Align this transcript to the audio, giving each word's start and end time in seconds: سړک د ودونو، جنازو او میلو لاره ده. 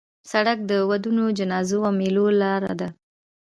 سړک 0.31 0.57
د 0.69 0.71
ودونو، 0.89 1.25
جنازو 1.37 1.77
او 1.87 1.91
میلو 1.99 2.25
لاره 2.41 2.73
ده. 2.79 2.89